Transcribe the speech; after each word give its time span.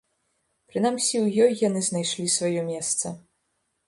Прынамсі, 0.69 1.19
у 1.25 1.27
ёй 1.45 1.53
яны 1.67 1.83
знайшлі 1.89 2.25
сваё 2.37 2.61
месца. 2.71 3.13